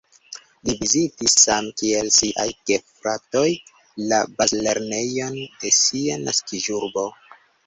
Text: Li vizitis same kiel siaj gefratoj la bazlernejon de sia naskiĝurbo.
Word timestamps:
Li 0.67 0.75
vizitis 0.83 1.35
same 1.41 1.73
kiel 1.81 2.09
siaj 2.15 2.45
gefratoj 2.71 3.43
la 4.13 4.23
bazlernejon 4.41 5.39
de 5.61 5.75
sia 5.83 6.19
naskiĝurbo. 6.25 7.07